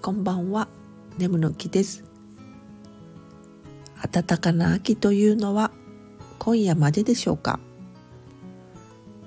[0.00, 0.68] こんばんは。
[1.18, 2.04] 眠の木です。
[4.12, 5.72] 暖かな秋というのは
[6.38, 7.58] 今夜まででしょうか。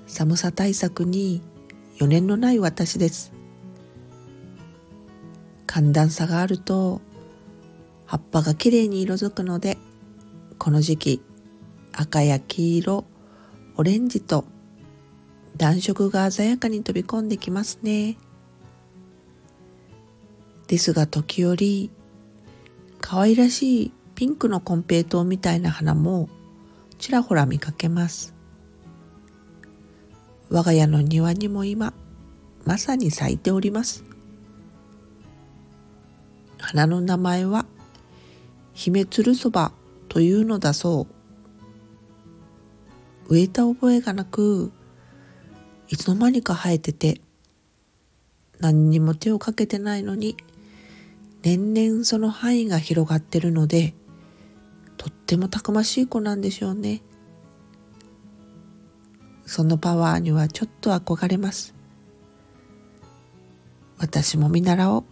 [0.06, 1.42] 寒さ対策に
[2.00, 3.32] 余念のない私です。
[5.66, 7.02] 寒暖差があると
[8.06, 9.76] 葉っぱがきれいに色づくので
[10.58, 11.22] この時期
[11.92, 13.04] 赤や黄色
[13.76, 14.46] オレンジと
[15.58, 18.16] 暖色が鮮やかに飛び込んできますね。
[20.72, 21.90] ですが時折
[22.98, 26.30] 可愛らしいピンクのコンペイトウみたいな花も
[26.96, 28.34] ちらほら見かけます。
[30.48, 31.92] 我が家の庭にも今
[32.64, 34.02] まさに咲いております。
[36.58, 37.66] 花の名前は
[38.72, 39.72] 姫鶴そば
[40.08, 41.06] というのだそ
[43.28, 43.34] う。
[43.34, 44.72] 植えた覚えがなく
[45.90, 47.20] いつの間にか生えてて
[48.58, 50.34] 何にも手をかけてないのに
[51.42, 53.94] 年々その範囲が広がってるので
[54.96, 57.02] とってもたくましい子なんでしょうね。
[59.44, 61.74] そのパワーにはちょっと憧れます。
[63.98, 65.04] 私も見習おう。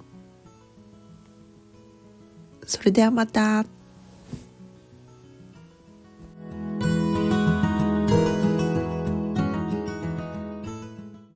[2.64, 3.64] それではまた。